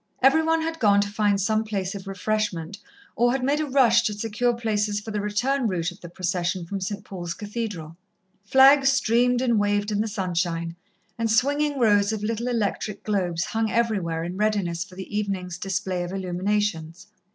Every 0.23 0.41
one 0.41 0.63
had 0.63 0.79
gone 0.79 0.99
to 1.01 1.09
find 1.11 1.39
some 1.39 1.63
place 1.63 1.93
of 1.93 2.07
refreshment, 2.07 2.79
or 3.15 3.31
had 3.33 3.43
made 3.43 3.59
a 3.59 3.67
rush 3.67 4.01
to 4.05 4.15
secure 4.15 4.55
places 4.55 4.99
for 4.99 5.11
the 5.11 5.21
return 5.21 5.67
route 5.67 5.91
of 5.91 6.01
the 6.01 6.09
procession 6.09 6.65
from 6.65 6.81
St. 6.81 7.05
Paul's 7.05 7.35
Cathedral. 7.35 7.95
Flags 8.43 8.89
streamed 8.91 9.41
and 9.43 9.59
waved 9.59 9.91
in 9.91 10.01
the 10.01 10.07
sunshine, 10.07 10.75
and 11.19 11.29
swinging 11.29 11.77
rows 11.77 12.11
of 12.11 12.23
little 12.23 12.47
electric 12.47 13.03
globes 13.03 13.43
hung 13.43 13.69
everywhere, 13.69 14.23
in 14.23 14.37
readiness 14.37 14.83
for 14.83 14.95
the 14.95 15.15
evening's 15.15 15.59
display 15.59 16.01
of 16.03 16.11
illuminations. 16.11 17.05